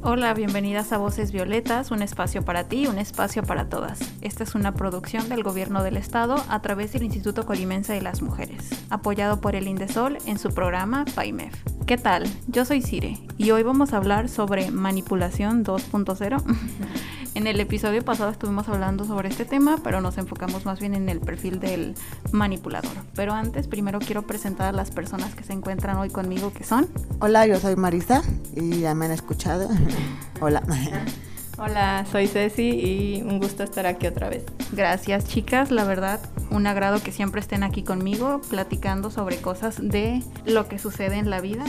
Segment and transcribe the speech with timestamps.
[0.00, 3.98] Hola, bienvenidas a Voces Violetas, un espacio para ti, un espacio para todas.
[4.20, 8.22] Esta es una producción del Gobierno del Estado a través del Instituto Colimense de las
[8.22, 11.52] Mujeres, apoyado por el Indesol en su programa PAIMEF.
[11.84, 12.28] ¿Qué tal?
[12.46, 16.44] Yo soy Cire y hoy vamos a hablar sobre manipulación 2.0.
[17.38, 21.08] En el episodio pasado estuvimos hablando sobre este tema, pero nos enfocamos más bien en
[21.08, 21.94] el perfil del
[22.32, 22.90] manipulador.
[23.14, 26.88] Pero antes, primero quiero presentar a las personas que se encuentran hoy conmigo, que son.
[27.20, 28.22] Hola, yo soy Marisa
[28.56, 29.68] y ya me han escuchado.
[30.40, 30.64] Hola.
[31.58, 34.44] Hola, soy Ceci y un gusto estar aquí otra vez.
[34.72, 36.18] Gracias chicas, la verdad,
[36.50, 41.30] un agrado que siempre estén aquí conmigo platicando sobre cosas de lo que sucede en
[41.30, 41.62] la vida.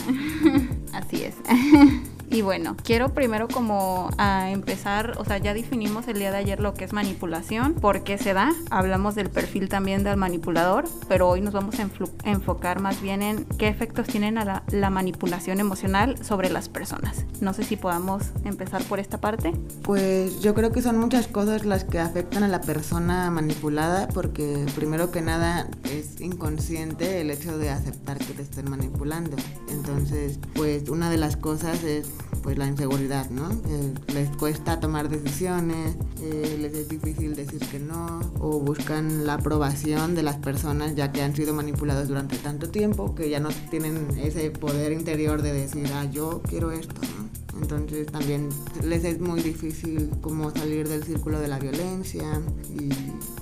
[0.94, 1.36] Así es.
[2.32, 6.60] Y bueno, quiero primero como a empezar, o sea, ya definimos el día de ayer
[6.60, 11.28] lo que es manipulación, por qué se da, hablamos del perfil también del manipulador, pero
[11.28, 11.90] hoy nos vamos a
[12.30, 17.26] enfocar más bien en qué efectos tienen la, manipulación emocional sobre las personas.
[17.42, 19.54] No sé si podamos empezar por esta parte.
[19.84, 24.66] Pues yo creo que son muchas cosas las que afectan a la persona manipulada, porque
[24.76, 29.38] primero que nada es inconsciente el hecho de aceptar que te estén manipulando.
[29.70, 33.52] Entonces, pues una de las cosas es pues la inseguridad, ¿no?
[33.52, 39.36] Eh, les cuesta tomar decisiones, eh, les es difícil decir que no, o buscan la
[39.36, 43.50] aprobación de las personas ya que han sido manipulados durante tanto tiempo que ya no
[43.70, 47.19] tienen ese poder interior de decir, ah, yo quiero esto, ¿no?
[47.62, 48.50] Entonces también
[48.84, 52.90] les es muy difícil como salir del círculo de la violencia y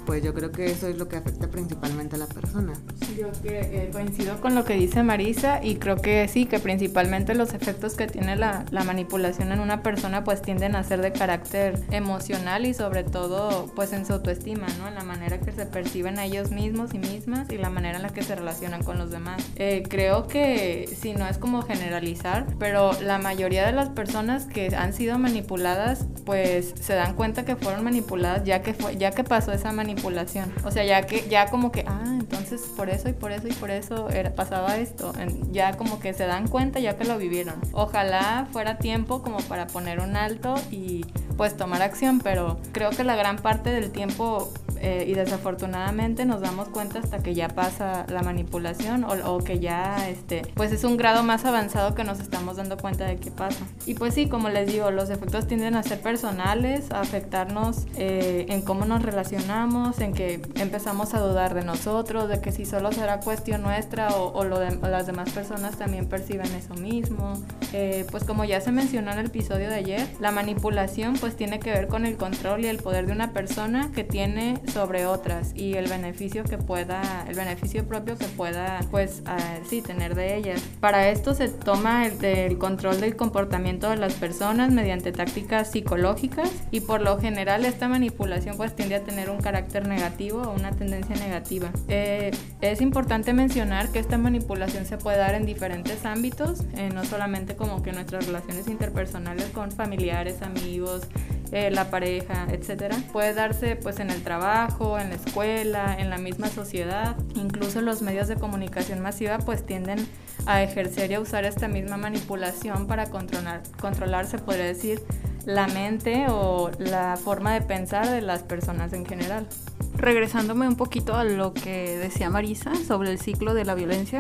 [0.05, 2.73] pues yo creo que eso es lo que afecta principalmente a la persona.
[3.17, 7.53] Yo eh, coincido con lo que dice Marisa y creo que sí, que principalmente los
[7.53, 11.83] efectos que tiene la, la, manipulación en una persona pues tienden a ser de carácter
[11.91, 14.87] emocional y sobre todo pues en su autoestima, ¿no?
[14.87, 18.03] En la manera que se perciben a ellos mismos y mismas y la manera en
[18.03, 19.43] la que se relacionan con los demás.
[19.57, 24.06] Eh, creo que si no es como generalizar, pero la mayoría de las personas
[24.53, 29.11] que han sido manipuladas pues se dan cuenta que fueron manipuladas ya que, fue, ya
[29.11, 30.51] que pasó esa manipulación.
[30.65, 33.53] O sea, ya que ya como que, ah, entonces por eso y por eso y
[33.53, 35.13] por eso era, pasaba esto.
[35.51, 37.55] Ya como que se dan cuenta ya que lo vivieron.
[37.71, 41.05] Ojalá fuera tiempo como para poner un alto y
[41.37, 44.51] pues tomar acción, pero creo que la gran parte del tiempo
[44.81, 50.09] eh, y desafortunadamente nos damos cuenta hasta que ya pasa la manipulación o, que ya
[50.09, 53.65] este pues es un grado más avanzado que nos estamos dando cuenta de qué pasa.
[53.85, 58.45] Y pues sí como les digo los efectos tienden a ser personales a afectarnos eh,
[58.49, 62.91] en cómo nos relacionamos en que empezamos a dudar de nosotros de que si solo
[62.91, 67.41] será cuestión nuestra o, lo de, las demás personas también perciben eso mismo.
[67.73, 71.59] Eh, pues como ya se mencionó en el episodio de ayer la manipulación pues tiene
[71.59, 75.53] que ver con el control y el poder de una persona que tiene sobre otras
[75.55, 80.35] y el beneficio que pueda, el beneficio propio que pueda, pues, uh, sí, tener de
[80.35, 80.61] ellas.
[80.79, 86.49] Para esto se toma el, el, control del comportamiento de las personas mediante tácticas psicológicas
[86.71, 90.71] y por lo general esta manipulación pues tiende a tener un carácter negativo o una
[90.71, 91.69] tendencia negativa.
[91.87, 97.03] Eh, es importante mencionar que esta manipulación se puede dar en diferentes ámbitos, eh, no
[97.05, 101.03] solamente como que nuestras relaciones interpersonales con familiares, amigos,
[101.51, 106.17] eh, la pareja, etcétera, puede darse pues en el trabajo, en la escuela, en la
[106.17, 110.05] misma sociedad, incluso los medios de comunicación masiva pues tienden
[110.45, 115.01] a ejercer y a usar esta misma manipulación para controlar, controlar se podría decir,
[115.45, 119.47] la mente o la forma de pensar de las personas en general.
[119.95, 124.19] Regresándome un poquito a lo que decía Marisa sobre el ciclo de la violencia,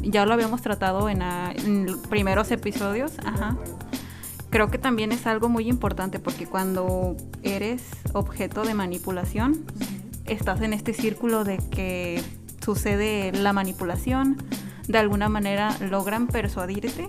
[0.00, 3.12] ya lo habíamos tratado en, en primeros episodios.
[3.24, 3.56] Ajá
[4.50, 7.82] creo que también es algo muy importante porque cuando eres
[8.12, 9.64] objeto de manipulación,
[10.26, 12.22] estás en este círculo de que
[12.64, 14.36] sucede la manipulación,
[14.86, 17.08] de alguna manera logran persuadirte,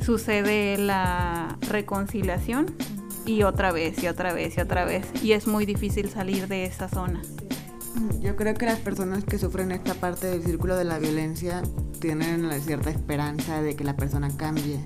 [0.00, 2.74] sucede la reconciliación
[3.26, 5.06] y otra vez y otra vez y otra vez.
[5.22, 7.20] Y es muy difícil salir de esa zona.
[8.20, 11.62] Yo creo que las personas que sufren esta parte del círculo de la violencia
[12.00, 14.78] tienen cierta esperanza de que la persona cambie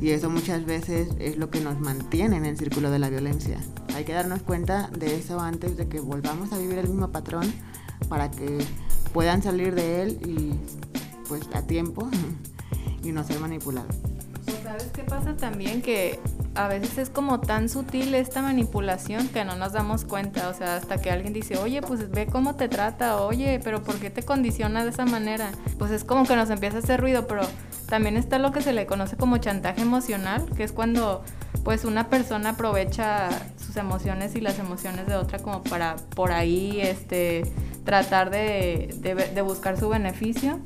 [0.00, 3.58] y eso muchas veces es lo que nos mantiene en el círculo de la violencia.
[3.94, 7.52] Hay que darnos cuenta de eso antes de que volvamos a vivir el mismo patrón
[8.08, 8.64] para que
[9.12, 10.54] puedan salir de él y
[11.28, 12.08] pues a tiempo
[13.02, 13.94] y no ser manipulados.
[14.70, 15.82] ¿Sabes qué pasa también?
[15.82, 16.20] Que
[16.54, 20.76] a veces es como tan sutil esta manipulación que no nos damos cuenta, o sea,
[20.76, 24.22] hasta que alguien dice, oye, pues ve cómo te trata, oye, pero ¿por qué te
[24.22, 25.50] condiciona de esa manera?
[25.76, 27.42] Pues es como que nos empieza a hacer ruido, pero
[27.88, 31.24] también está lo que se le conoce como chantaje emocional, que es cuando
[31.64, 36.80] pues una persona aprovecha sus emociones y las emociones de otra como para por ahí
[36.80, 37.42] este
[37.84, 40.60] tratar de, de buscar su beneficio.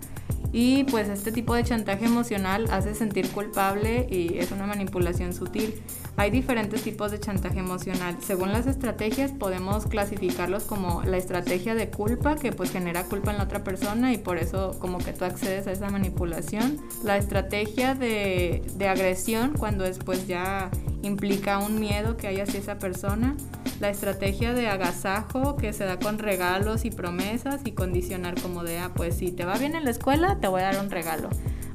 [0.56, 5.82] Y pues este tipo de chantaje emocional hace sentir culpable y es una manipulación sutil.
[6.16, 8.16] Hay diferentes tipos de chantaje emocional.
[8.20, 13.38] Según las estrategias podemos clasificarlos como la estrategia de culpa, que pues genera culpa en
[13.38, 16.80] la otra persona y por eso como que tú accedes a esa manipulación.
[17.02, 20.70] La estrategia de, agresión, cuando después ya
[21.02, 23.36] implica un miedo que hay hacia esa persona.
[23.80, 28.78] La estrategia de agasajo, que se da con regalos y promesas y condicionar como de,
[28.78, 31.28] ah, pues si te va bien en la escuela, te voy a dar un regalo.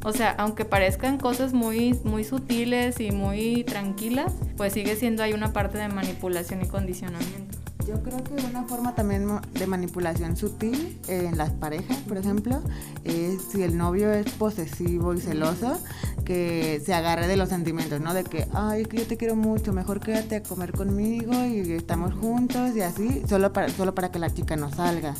[0.04, 5.34] O sea, aunque parezcan cosas muy, muy sutiles y muy tranquilas, pues sigue siendo ahí
[5.34, 7.58] una parte de manipulación y condicionamiento.
[7.86, 12.62] Yo creo que una forma también de manipulación sutil en las parejas, por ejemplo,
[13.04, 15.82] es si el novio es posesivo y celoso,
[16.24, 18.14] que se agarre de los sentimientos, ¿no?
[18.14, 21.72] De que, ay, es que yo te quiero mucho, mejor quédate a comer conmigo y
[21.72, 25.16] estamos juntos y así, solo para, solo para que la chica no salga.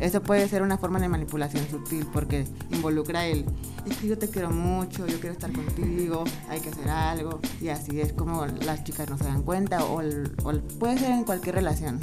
[0.00, 3.44] Eso puede ser una forma de manipulación sutil porque involucra el,
[3.86, 7.68] es que yo te quiero mucho, yo quiero estar contigo, hay que hacer algo y
[7.68, 11.56] así es como las chicas no se dan cuenta o, o puede ser en cualquier
[11.56, 12.00] relación.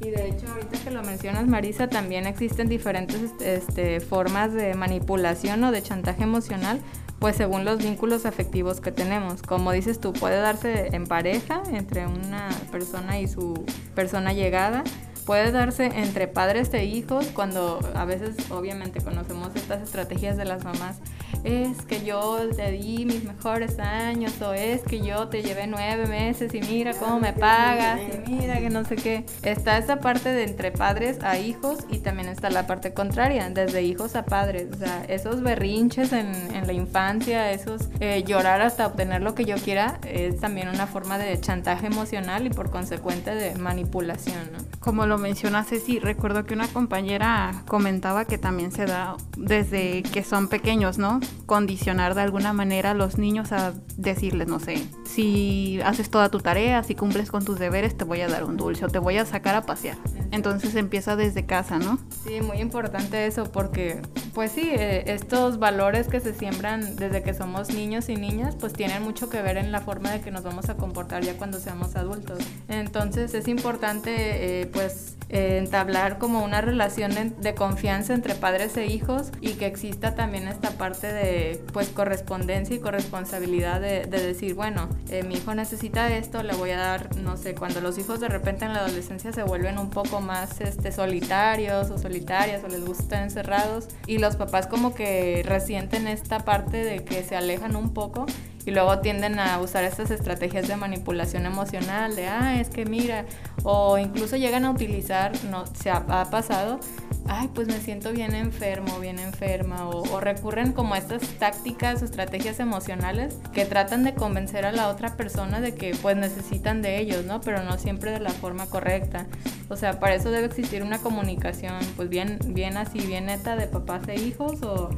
[0.00, 5.64] Y de hecho, ahorita que lo mencionas, Marisa, también existen diferentes este, formas de manipulación
[5.64, 6.80] o de chantaje emocional,
[7.18, 9.40] pues según los vínculos afectivos que tenemos.
[9.40, 13.64] Como dices tú, puede darse en pareja, entre una persona y su
[13.94, 14.84] persona llegada,
[15.24, 20.62] puede darse entre padres e hijos, cuando a veces obviamente conocemos estas estrategias de las
[20.62, 20.98] mamás
[21.44, 26.06] es que yo te di mis mejores años o es que yo te llevé nueve
[26.06, 29.24] meses y mira cómo me pagas y mira que no sé qué.
[29.42, 33.82] Está esa parte de entre padres a hijos y también está la parte contraria, desde
[33.82, 34.68] hijos a padres.
[34.74, 39.44] O sea, esos berrinches en, en la infancia, esos eh, llorar hasta obtener lo que
[39.44, 44.50] yo quiera, es también una forma de chantaje emocional y por consecuente de manipulación.
[44.52, 44.58] ¿no?
[44.80, 50.22] Como lo menciona Ceci, recuerdo que una compañera comentaba que también se da desde que
[50.22, 51.20] son pequeños, ¿no?
[51.46, 56.40] Condicionar de alguna manera a los niños a decirles, no sé, si haces toda tu
[56.40, 59.16] tarea, si cumples con tus deberes, te voy a dar un dulce o te voy
[59.18, 59.96] a sacar a pasear.
[60.32, 61.98] Entonces empieza desde casa, ¿no?
[62.24, 64.02] Sí, muy importante eso porque,
[64.34, 68.72] pues sí, eh, estos valores que se siembran desde que somos niños y niñas, pues
[68.72, 71.60] tienen mucho que ver en la forma de que nos vamos a comportar ya cuando
[71.60, 72.38] seamos adultos.
[72.68, 78.86] Entonces es importante, eh, pues, eh, entablar como una relación de confianza entre padres e
[78.86, 84.54] hijos y que exista también esta parte de, pues, correspondencia y corresponsabilidad de, de decir,
[84.54, 84.88] bueno,
[85.26, 88.64] mi hijo necesita esto, le voy a dar, no sé, cuando los hijos de repente
[88.64, 93.02] en la adolescencia se vuelven un poco más este, solitarios o solitarias o les gusta
[93.04, 97.92] estar encerrados y los papás como que resienten esta parte de que se alejan un
[97.94, 98.26] poco
[98.64, 103.24] y luego tienden a usar estas estrategias de manipulación emocional de, ah, es que mira,
[103.62, 106.80] o incluso llegan a utilizar, no, se ha, pasado,
[107.28, 113.38] ay, pues me siento bien enfermo, bien enferma, o, recurren como estas tácticas estrategias emocionales
[113.52, 117.40] que tratan de convencer a la otra persona de que pues necesitan de ellos, ¿no?
[117.40, 119.26] Pero no siempre de la forma correcta.
[119.68, 123.66] O sea, para eso debe existir una comunicación, pues bien, bien así, bien neta de
[123.66, 124.90] papás e hijos, o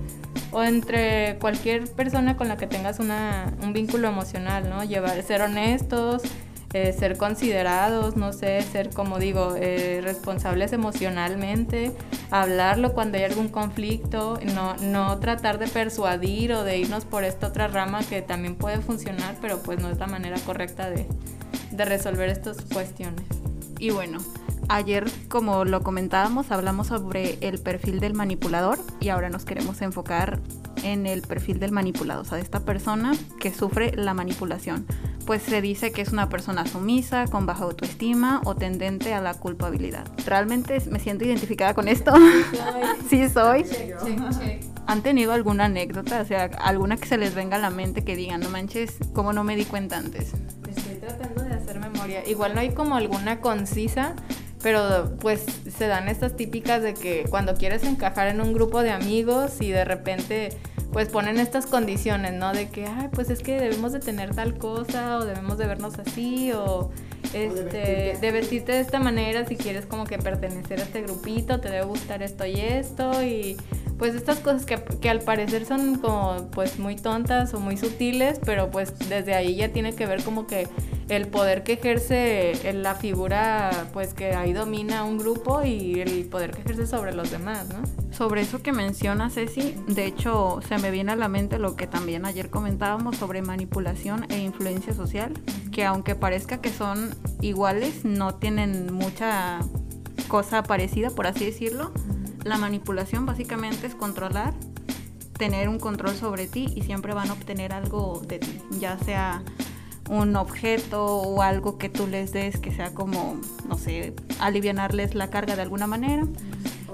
[0.50, 4.84] o entre cualquier persona con la que tengas una, un vínculo emocional, ¿no?
[4.84, 6.22] Llevar, ser honestos,
[6.74, 11.92] eh, ser considerados, no sé, ser, como digo, eh, responsables emocionalmente,
[12.30, 17.48] hablarlo cuando hay algún conflicto, no, no tratar de persuadir o de irnos por esta
[17.48, 21.06] otra rama que también puede funcionar, pero pues no es la manera correcta de,
[21.70, 23.24] de resolver estas cuestiones.
[23.78, 24.18] Y bueno,
[24.70, 30.40] Ayer, como lo comentábamos, hablamos sobre el perfil del manipulador y ahora nos queremos enfocar
[30.82, 34.84] en el perfil del manipulado, o sea, de esta persona que sufre la manipulación.
[35.28, 39.34] Pues se dice que es una persona sumisa, con baja autoestima o tendente a la
[39.34, 40.06] culpabilidad.
[40.24, 42.14] ¿Realmente me siento identificada con esto?
[43.10, 43.66] sí soy.
[44.86, 46.22] ¿Han tenido alguna anécdota?
[46.22, 49.34] O sea, alguna que se les venga a la mente que digan, no manches, ¿cómo
[49.34, 50.32] no me di cuenta antes?
[50.66, 52.26] Estoy tratando de hacer memoria.
[52.26, 54.14] Igual no hay como alguna concisa,
[54.62, 55.44] pero pues
[55.76, 59.68] se dan estas típicas de que cuando quieres encajar en un grupo de amigos y
[59.68, 60.56] de repente
[60.92, 62.52] pues ponen estas condiciones, ¿no?
[62.52, 65.98] De que, ay, pues es que debemos de tener tal cosa o debemos de vernos
[65.98, 66.90] así o
[67.34, 71.68] este, de vestirte de esta manera si quieres como que pertenecer a este grupito, te
[71.68, 73.56] debe gustar esto y esto y
[73.98, 78.40] pues estas cosas que, que, al parecer son como pues muy tontas o muy sutiles,
[78.44, 80.68] pero pues desde ahí ya tiene que ver como que
[81.08, 86.52] el poder que ejerce la figura pues que ahí domina un grupo y el poder
[86.52, 87.82] que ejerce sobre los demás, ¿no?
[88.14, 91.86] Sobre eso que menciona Ceci, de hecho se me viene a la mente lo que
[91.86, 95.32] también ayer comentábamos sobre manipulación e influencia social,
[95.72, 99.60] que aunque parezca que son iguales, no tienen mucha
[100.28, 101.92] cosa parecida, por así decirlo.
[102.48, 104.54] La manipulación básicamente es controlar,
[105.38, 109.42] tener un control sobre ti y siempre van a obtener algo de ti, ya sea
[110.08, 113.38] un objeto o algo que tú les des que sea como,
[113.68, 116.26] no sé, alivianarles la carga de alguna manera.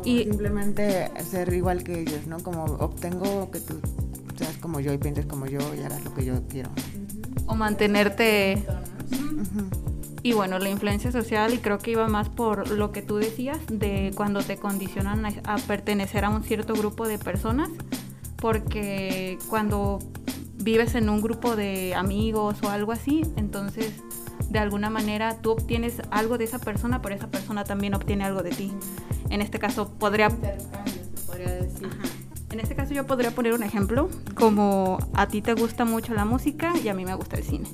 [0.05, 2.41] y simplemente ser igual que ellos, ¿no?
[2.41, 3.81] Como obtengo que tú
[4.37, 6.71] seas como yo y pienses como yo y harás lo que yo quiero.
[7.47, 8.67] O mantenerte...
[10.25, 13.59] Y bueno, la influencia social, y creo que iba más por lo que tú decías,
[13.69, 17.69] de cuando te condicionan a, pertenecer a un cierto grupo de personas,
[18.37, 19.99] porque cuando
[20.55, 23.93] vives en un grupo de amigos o algo así, entonces
[24.49, 28.43] de alguna manera tú obtienes algo de esa persona, pero esa persona también obtiene algo
[28.43, 28.73] de ti.
[29.29, 30.29] En este caso podría...
[32.51, 36.25] En este caso yo podría poner un ejemplo, como a ti te gusta mucho la
[36.25, 37.69] música y a mí me gusta el cine.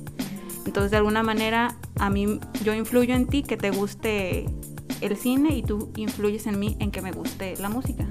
[0.65, 4.45] Entonces, de alguna manera, a mí, yo influyo en ti que te guste
[5.01, 8.05] el cine y tú influyes en mí en que me guste la música.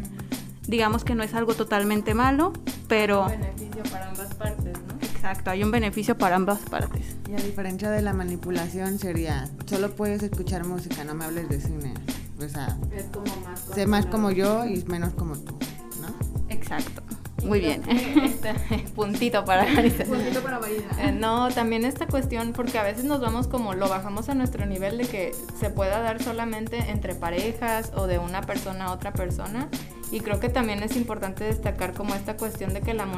[0.67, 2.53] Digamos que no es algo totalmente malo,
[2.89, 3.27] pero...
[3.27, 4.95] Un beneficio para ambas partes, ¿no?
[5.01, 7.17] Exacto, hay un beneficio para ambas partes.
[7.29, 11.61] Y a diferencia de la manipulación sería, solo puedes escuchar música, no me hables de
[11.61, 11.95] cine.
[12.39, 13.61] O sea, es como más...
[13.75, 15.59] Sé más como yo y menos como tú,
[16.01, 16.09] ¿no?
[16.49, 17.03] Exacto.
[17.51, 17.83] Muy bien.
[17.89, 18.55] Este,
[18.95, 20.05] puntito para Marisa.
[20.05, 24.29] Puntito para eh, no, también esta cuestión, porque a veces nos vamos como, lo bajamos
[24.29, 28.85] a nuestro nivel de que se pueda dar solamente entre parejas o de una persona
[28.85, 29.69] a otra persona.
[30.13, 33.09] Y creo que también es importante destacar como esta cuestión de que la,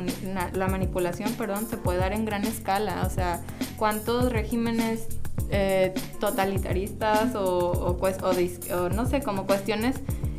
[0.55, 3.03] la manipulación, perdón, se puede dar en gran escala.
[3.07, 3.43] O sea,
[3.77, 5.09] cuántos regímenes
[5.51, 9.97] eh, totalitaristas o, pues, o no sé, como cuestiones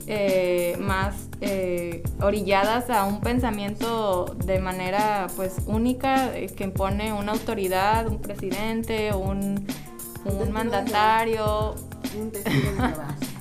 [0.07, 7.31] eh, más eh, orilladas a un pensamiento de manera pues única eh, que impone una
[7.31, 9.65] autoridad, un presidente, un,
[10.25, 11.75] un mandatario.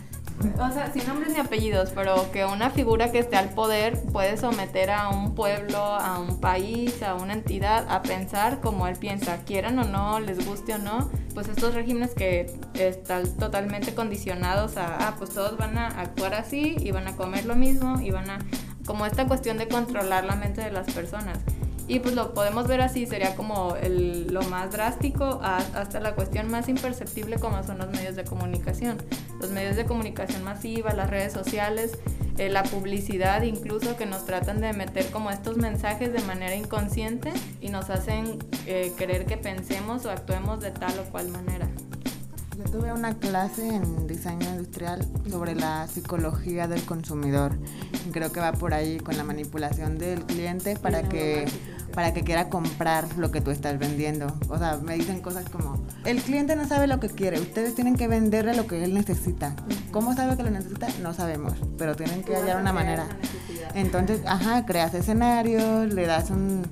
[0.58, 4.36] o sea, sin nombres ni apellidos, pero que una figura que esté al poder puede
[4.36, 9.38] someter a un pueblo, a un país, a una entidad a pensar como él piensa,
[9.44, 15.08] quieran o no, les guste o no, pues estos regímenes que están totalmente condicionados a,
[15.08, 18.30] ah, pues todos van a actuar así y van a comer lo mismo y van
[18.30, 18.38] a,
[18.86, 21.38] como esta cuestión de controlar la mente de las personas.
[21.88, 26.50] Y pues lo podemos ver así, sería como el, lo más drástico hasta la cuestión
[26.50, 28.98] más imperceptible como son los medios de comunicación.
[29.42, 31.98] Los medios de comunicación masiva, las redes sociales,
[32.38, 37.32] eh, la publicidad incluso que nos tratan de meter como estos mensajes de manera inconsciente
[37.60, 41.68] y nos hacen eh, querer que pensemos o actuemos de tal o cual manera.
[42.56, 47.52] Yo tuve una clase en diseño industrial sobre la psicología del consumidor.
[48.12, 51.46] Creo que va por ahí con la manipulación del cliente para que
[51.92, 54.26] para que quiera comprar lo que tú estás vendiendo.
[54.48, 57.96] O sea, me dicen cosas como, el cliente no sabe lo que quiere, ustedes tienen
[57.96, 59.54] que venderle lo que él necesita.
[59.90, 60.88] ¿Cómo sabe que lo necesita?
[61.02, 63.06] No sabemos, pero tienen que hallar una manera.
[63.74, 66.62] Entonces, ajá, creas escenarios, le das un,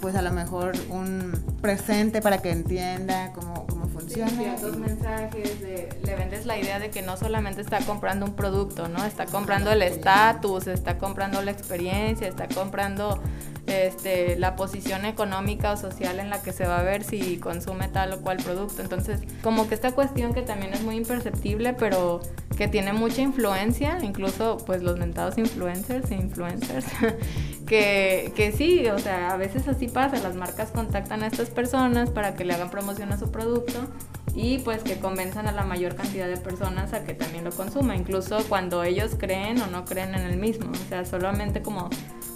[0.00, 3.81] pues a lo mejor un presente para que entienda cómo, cómo
[4.16, 9.04] le vendes la idea de que no solamente está comprando un producto, ¿no?
[9.04, 13.20] Está comprando el estatus, está comprando la experiencia, está comprando
[13.66, 17.88] este, la posición económica o social en la que se va a ver si consume
[17.88, 18.82] tal o cual producto.
[18.82, 22.20] Entonces, como que esta cuestión que también es muy imperceptible, pero
[22.56, 26.84] que tiene mucha influencia, incluso pues los mentados influencers e influencers,
[27.72, 32.10] que, que sí, o sea, a veces así pasa, las marcas contactan a estas personas
[32.10, 33.88] para que le hagan promoción a su producto
[34.34, 37.96] y pues que convenzan a la mayor cantidad de personas a que también lo consuma,
[37.96, 41.88] incluso cuando ellos creen o no creen en el mismo, o sea, solamente como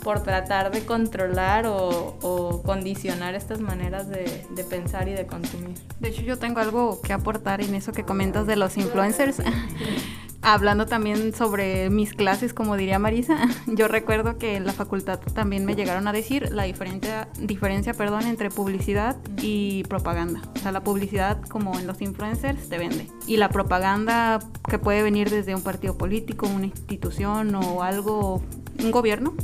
[0.03, 5.77] por tratar de controlar o, condicionar estas maneras de, de, pensar y de consumir.
[6.01, 9.43] De hecho, yo tengo algo que aportar en eso que comentas de los influencers.
[10.43, 15.65] Hablando también sobre mis clases, como diría Marisa, yo recuerdo que en la facultad también
[15.65, 20.43] me llegaron a decir la diferencia, diferencia perdón, entre publicidad y propaganda.
[20.55, 23.09] O sea, la publicidad, como en los influencers, te vende.
[23.27, 24.39] Y la propaganda
[24.69, 28.43] que puede venir desde un partido político, una institución o algo,
[28.79, 29.35] un gobierno,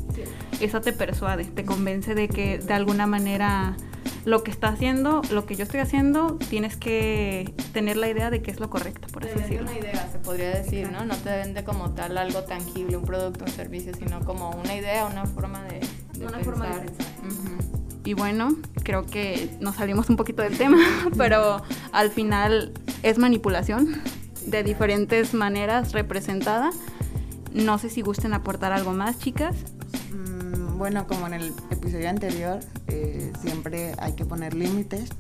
[0.61, 3.77] esa te persuade, te convence de que de alguna manera
[4.25, 8.43] lo que está haciendo, lo que yo estoy haciendo, tienes que tener la idea de
[8.43, 9.71] que es lo correcto, por así decirlo.
[9.71, 11.05] una idea, se podría decir, ¿no?
[11.05, 15.07] No te vende como tal algo tangible, un producto, un servicio, sino como una idea,
[15.07, 15.81] una forma de,
[16.25, 17.07] una Forma de pensar.
[18.05, 20.79] Y bueno, creo que nos salimos un poquito del tema,
[21.17, 24.01] pero al final es manipulación
[24.47, 26.71] de diferentes maneras representada.
[27.53, 29.57] No sé si gusten aportar algo más, chicas.
[30.83, 32.59] Bueno, como en el episodio anterior,
[32.89, 35.11] eh, siempre hay que poner límites.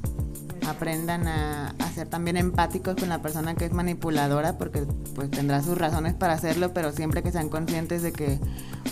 [0.67, 4.83] Aprendan a, a, ser también empáticos con la persona que es manipuladora, porque
[5.15, 8.41] pues tendrá sus razones para hacerlo, pero siempre que sean conscientes de que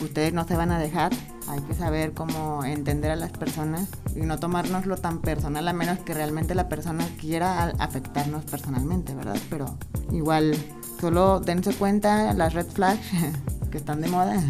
[0.00, 1.11] ustedes no se van a dejar,
[1.49, 5.99] hay que saber cómo entender a las personas y no tomárnoslo tan personal, a menos
[5.99, 9.39] que realmente la persona quiera afectarnos personalmente, ¿verdad?
[9.50, 9.77] Pero
[10.12, 10.55] igual,
[11.00, 13.09] solo dense cuenta las red flags
[13.73, 14.41] que están de moda.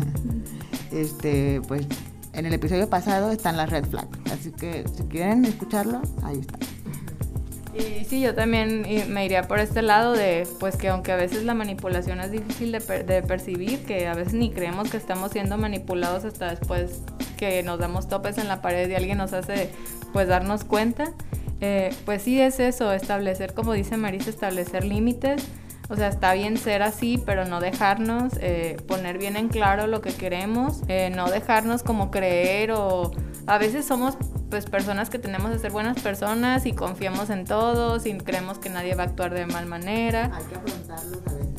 [0.91, 1.87] Este, pues
[2.33, 6.59] en el episodio pasado están las red flags, así que si quieren escucharlo, ahí está.
[7.73, 11.45] Y sí, yo también me iría por este lado de, pues que aunque a veces
[11.45, 12.81] la manipulación es difícil de,
[13.23, 17.03] percibir, que a veces ni creemos que estamos siendo manipulados hasta después
[17.37, 19.71] que nos damos topes en la pared y alguien nos hace,
[20.13, 21.13] pues, darnos cuenta.
[21.61, 25.43] Eh, pues sí es eso, establecer, como dice Marisa, establecer límites.
[25.91, 30.01] O sea, está bien ser así, pero no dejarnos, eh, poner bien en claro lo
[30.01, 33.11] que queremos, eh, no dejarnos como creer o
[33.49, 34.17] a veces somos
[34.51, 38.71] pues personas que tenemos que ser buenas personas y confiamos en todos y creemos que
[38.71, 40.31] nadie va a actuar de mal manera.
[40.33, 41.50] Hay que afrontarlos a veces.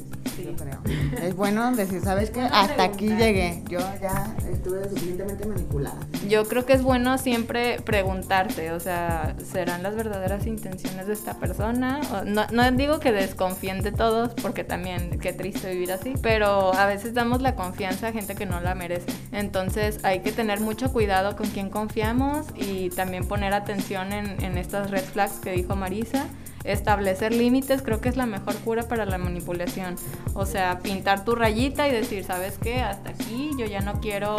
[0.51, 0.81] Yo creo.
[1.21, 2.41] Es bueno decir, ¿sabes qué?
[2.41, 3.63] Hasta aquí llegué.
[3.69, 5.99] Yo ya estuve suficientemente manipulada.
[6.27, 11.35] Yo creo que es bueno siempre preguntarte, o sea, ¿serán las verdaderas intenciones de esta
[11.35, 12.01] persona?
[12.25, 16.85] No, no digo que desconfíen de todos, porque también qué triste vivir así, pero a
[16.85, 19.07] veces damos la confianza a gente que no la merece.
[19.31, 24.57] Entonces hay que tener mucho cuidado con quién confiamos y también poner atención en, en
[24.57, 26.27] estas red flags que dijo Marisa
[26.63, 29.95] establecer límites creo que es la mejor cura para la manipulación.
[30.33, 32.81] O sea, pintar tu rayita y decir, ¿sabes qué?
[32.81, 34.37] Hasta aquí yo ya no quiero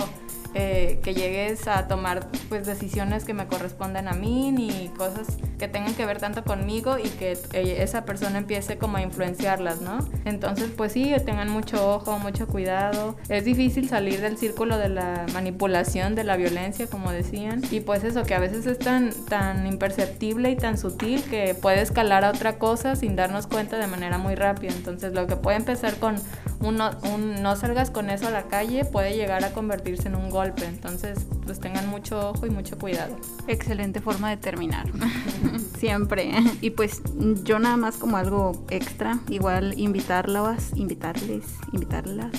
[0.55, 5.69] eh, que llegues a tomar pues decisiones que me correspondan a mí ni cosas que
[5.69, 9.99] tengan que ver tanto conmigo y que eh, esa persona empiece como a influenciarlas, ¿no?
[10.25, 13.17] Entonces pues sí, tengan mucho ojo, mucho cuidado.
[13.29, 17.63] Es difícil salir del círculo de la manipulación, de la violencia, como decían.
[17.71, 21.81] Y pues eso, que a veces es tan, tan imperceptible y tan sutil que puede
[21.81, 24.73] escalar a otra cosa sin darnos cuenta de manera muy rápida.
[24.73, 26.17] Entonces lo que puede empezar con
[26.63, 30.55] un no salgas con eso a la calle puede llegar a convertirse en un gol
[30.63, 33.17] entonces, pues tengan mucho ojo y mucho cuidado.
[33.47, 34.87] Excelente forma de terminar.
[35.79, 36.33] Siempre.
[36.61, 37.03] Y pues
[37.45, 42.33] yo nada más como algo extra, igual invitarlas, invitarles, invitarlas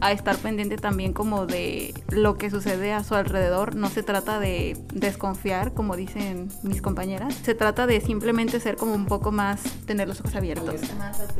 [0.00, 3.74] a estar pendiente también como de lo que sucede a su alrededor.
[3.74, 7.34] No se trata de desconfiar, como dicen mis compañeras.
[7.34, 10.80] Se trata de simplemente ser como un poco más, tener los ojos abiertos.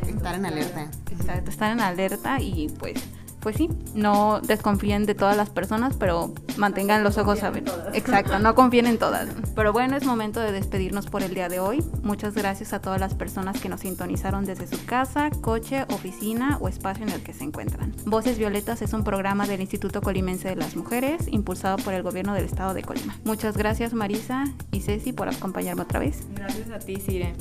[0.06, 0.90] Estar en alerta.
[1.10, 3.02] Exacto, estar en alerta y pues
[3.42, 7.74] pues sí, no desconfíen de todas las personas, pero mantengan los ojos abiertos.
[7.92, 9.28] Exacto, no confíen en todas.
[9.56, 11.84] Pero bueno, es momento de despedirnos por el día de hoy.
[12.02, 16.68] Muchas gracias a todas las personas que nos sintonizaron desde su casa, coche, oficina o
[16.68, 17.92] espacio en el que se encuentran.
[18.06, 22.34] Voces Violetas es un programa del Instituto Colimense de las Mujeres, impulsado por el gobierno
[22.34, 23.16] del estado de Colima.
[23.24, 26.22] Muchas gracias Marisa y Ceci por acompañarme otra vez.
[26.34, 27.34] Gracias a ti, Sire.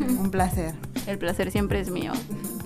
[0.00, 0.74] un placer.
[1.06, 2.12] El placer siempre es mío.